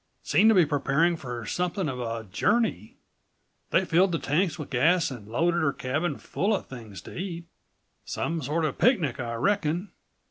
[0.23, 2.97] Seemed to be preparing for somethin' of a journey;
[3.69, 7.45] they filled the tanks with gas and loaded her cabin full of things to eat.
[8.03, 9.91] Some sort of a picnic, I reckon.